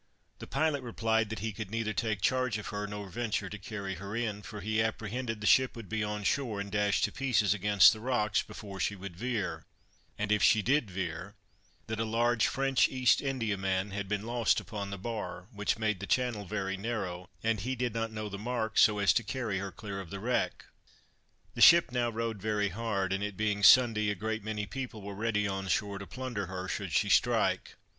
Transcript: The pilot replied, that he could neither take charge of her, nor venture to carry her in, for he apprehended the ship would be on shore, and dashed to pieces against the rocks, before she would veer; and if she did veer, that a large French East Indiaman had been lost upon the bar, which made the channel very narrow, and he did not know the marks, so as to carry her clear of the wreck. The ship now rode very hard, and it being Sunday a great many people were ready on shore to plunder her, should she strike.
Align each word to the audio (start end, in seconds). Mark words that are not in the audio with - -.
The 0.39 0.47
pilot 0.47 0.81
replied, 0.81 1.29
that 1.29 1.37
he 1.45 1.53
could 1.53 1.69
neither 1.69 1.93
take 1.93 2.21
charge 2.21 2.57
of 2.57 2.69
her, 2.69 2.87
nor 2.87 3.07
venture 3.07 3.49
to 3.49 3.57
carry 3.59 3.93
her 4.01 4.15
in, 4.15 4.41
for 4.41 4.59
he 4.59 4.81
apprehended 4.81 5.41
the 5.41 5.45
ship 5.45 5.75
would 5.75 5.87
be 5.89 6.03
on 6.03 6.23
shore, 6.23 6.59
and 6.59 6.71
dashed 6.71 7.03
to 7.03 7.11
pieces 7.11 7.53
against 7.53 7.93
the 7.93 7.99
rocks, 7.99 8.41
before 8.41 8.79
she 8.79 8.95
would 8.95 9.15
veer; 9.15 9.63
and 10.17 10.31
if 10.31 10.41
she 10.41 10.63
did 10.63 10.89
veer, 10.89 11.35
that 11.85 11.99
a 11.99 12.03
large 12.03 12.47
French 12.47 12.89
East 12.89 13.21
Indiaman 13.21 13.91
had 13.91 14.07
been 14.09 14.25
lost 14.25 14.59
upon 14.59 14.89
the 14.89 14.97
bar, 14.97 15.47
which 15.51 15.77
made 15.77 15.99
the 15.99 16.07
channel 16.07 16.45
very 16.45 16.77
narrow, 16.77 17.29
and 17.43 17.59
he 17.59 17.75
did 17.75 17.93
not 17.93 18.11
know 18.11 18.27
the 18.27 18.39
marks, 18.39 18.81
so 18.81 18.97
as 18.97 19.13
to 19.13 19.21
carry 19.23 19.59
her 19.59 19.71
clear 19.71 19.99
of 20.01 20.09
the 20.09 20.19
wreck. 20.19 20.65
The 21.53 21.61
ship 21.61 21.91
now 21.91 22.09
rode 22.09 22.41
very 22.41 22.69
hard, 22.69 23.13
and 23.13 23.23
it 23.23 23.37
being 23.37 23.61
Sunday 23.61 24.09
a 24.09 24.15
great 24.15 24.43
many 24.43 24.65
people 24.65 25.03
were 25.03 25.13
ready 25.13 25.47
on 25.47 25.67
shore 25.67 25.99
to 25.99 26.07
plunder 26.07 26.47
her, 26.47 26.67
should 26.67 26.91
she 26.91 27.07
strike. 27.07 27.75